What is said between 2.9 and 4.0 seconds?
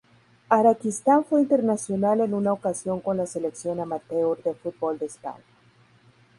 con la Selección